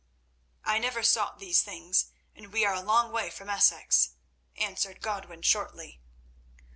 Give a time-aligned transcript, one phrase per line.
[0.65, 4.13] "I never sought these things, and we are a long way from Essex,"
[4.55, 6.01] answered Godwin shortly.